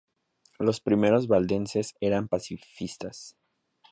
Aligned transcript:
Los 0.57 0.81
primeros 0.81 1.27
valdenses 1.27 1.93
eran 1.99 2.27
pacifistas. 2.27 3.35